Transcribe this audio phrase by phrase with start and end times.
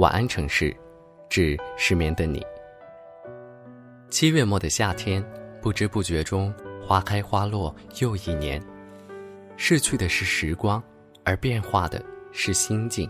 [0.00, 0.76] 晚安城市，
[1.30, 2.44] 致失眠的你。
[4.10, 5.24] 七月末的夏天，
[5.62, 8.60] 不知不觉中花开花落又一年。
[9.56, 10.82] 逝去的是时光，
[11.24, 13.08] 而变化的是心境。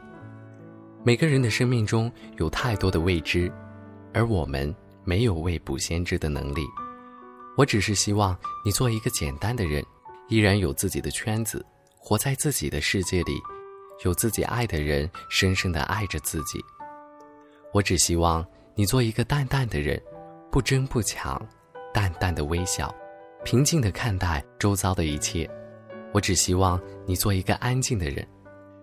[1.02, 3.50] 每个人的生命中有太多的未知，
[4.12, 4.72] 而我们
[5.04, 6.66] 没有未卜先知的能力。
[7.56, 9.82] 我只是希望你做一个简单的人，
[10.28, 11.64] 依然有自己的圈子，
[11.96, 13.40] 活在自己的世界里，
[14.04, 16.62] 有自己爱的人，深深的爱着自己。
[17.74, 18.46] 我只希望
[18.76, 20.00] 你做一个淡淡的人，
[20.48, 21.44] 不争不抢，
[21.92, 22.94] 淡淡的微笑，
[23.44, 25.50] 平静的看待周遭的一切。
[26.12, 28.24] 我只希望你做一个安静的人，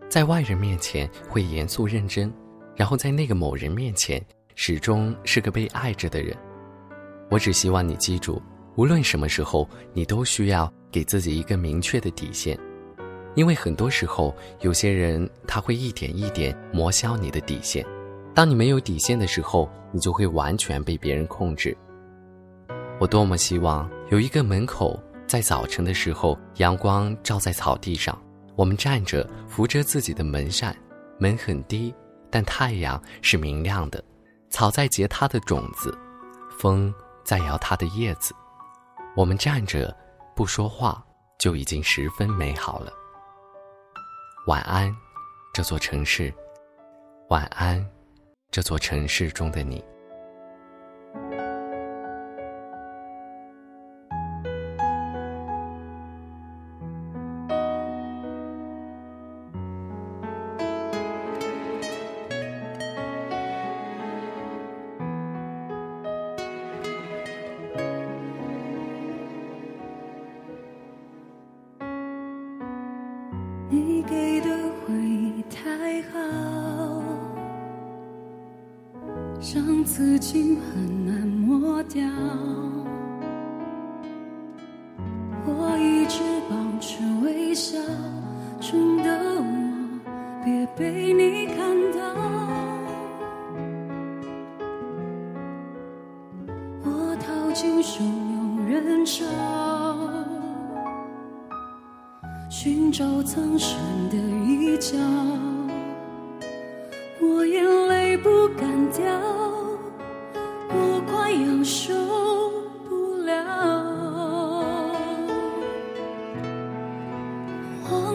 [0.10, 2.30] 在外人面前会严肃认真，
[2.76, 4.22] 然后在那个某人面前
[4.56, 6.36] 始终是个被爱着的人。
[7.30, 8.42] 我只希望你记住，
[8.76, 12.60] 无论什么时候，你都需要给自己一个明确的底线，
[13.36, 17.86] 因为很多时候，有些人他会一点一点磨消你的底线。
[18.34, 21.78] 当你没有底线的时候，你就会完全被别人控制。
[23.00, 28.18] 我多么希望有一个门口，在早晨的时候，阳光照在草地上，
[28.56, 30.76] 我们站着扶着自己的门扇，
[31.20, 31.94] 门很低，
[32.30, 34.02] 但太阳是明亮的，
[34.50, 35.98] 草在结它的种子，
[36.58, 36.94] 风
[37.24, 38.34] 在摇它的叶子，
[39.16, 39.96] 我们站着
[40.36, 41.04] 不说话，
[41.38, 42.94] 就已经十分美好了。
[44.48, 44.96] 晚安，
[45.54, 46.34] 这座城市。
[47.30, 47.86] 晚安。
[48.52, 49.82] 这座城市中的你。
[79.42, 82.08] 像刺青很难抹掉，
[85.48, 87.76] 我一直保持微笑，
[88.60, 89.44] 真的我
[90.46, 91.58] 别被你看
[91.92, 92.00] 到。
[96.86, 99.26] 我逃进汹涌人潮，
[102.48, 103.76] 寻找藏身
[104.12, 104.96] 的一角。
[107.24, 109.31] 我眼泪不敢掉，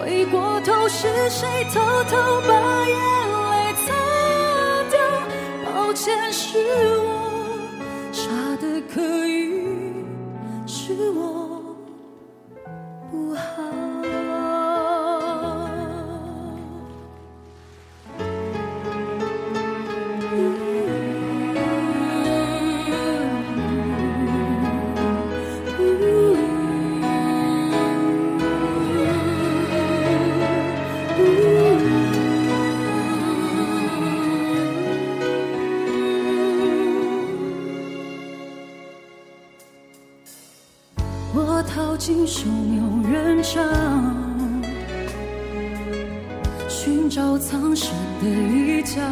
[0.00, 1.78] 回过头，是谁偷
[2.08, 2.16] 偷
[2.48, 2.52] 把
[2.88, 2.96] 眼
[3.50, 3.86] 泪擦
[4.90, 4.98] 掉？
[5.66, 6.56] 抱歉，是
[6.96, 7.06] 我
[8.10, 10.06] 傻的可以，
[10.66, 11.39] 是我
[42.00, 43.60] 今生有人潮，
[46.66, 47.90] 寻找藏身
[48.22, 49.02] 的一角。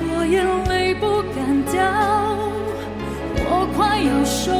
[0.00, 1.80] 我眼泪不敢掉，
[3.46, 4.50] 我快要受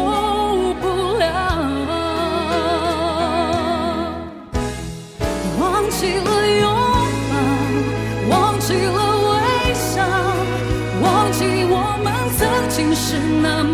[0.81, 0.87] 不
[1.19, 1.27] 了。
[5.59, 6.29] 忘记了
[6.61, 6.65] 拥
[7.29, 7.35] 抱，
[8.31, 8.99] 忘记了
[9.33, 9.35] 微
[9.75, 10.07] 笑，
[11.03, 11.75] 忘记我
[12.05, 12.07] 们
[12.39, 13.74] 曾经是那么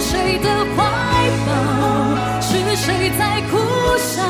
[0.00, 0.82] 谁的怀
[1.46, 2.40] 抱？
[2.40, 3.58] 是谁在苦
[3.98, 4.22] 笑？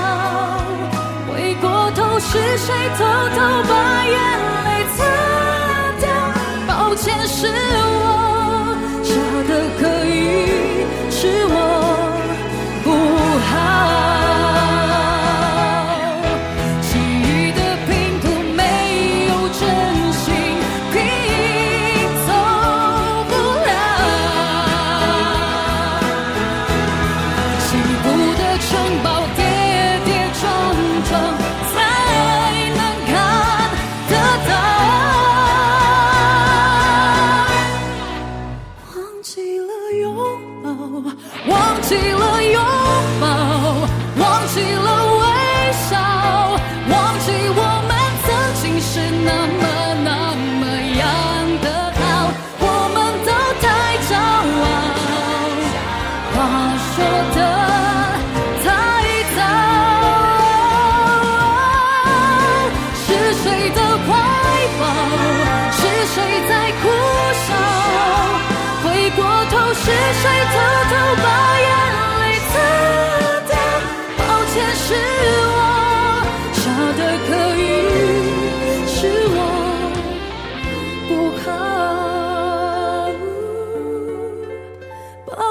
[1.29, 3.39] 回过头，是谁偷偷
[3.69, 4.15] 把眼
[4.65, 4.99] 泪擦
[6.01, 6.05] 掉？
[6.67, 7.47] 抱歉，是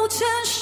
[0.09, 0.58] 前世